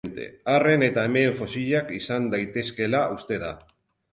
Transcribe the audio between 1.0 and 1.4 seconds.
emeen